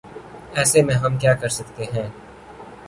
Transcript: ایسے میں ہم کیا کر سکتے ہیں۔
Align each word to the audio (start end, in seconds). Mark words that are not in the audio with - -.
ایسے 0.55 0.81
میں 0.83 0.95
ہم 0.95 1.17
کیا 1.17 1.33
کر 1.33 1.49
سکتے 1.49 1.83
ہیں۔ 1.85 2.07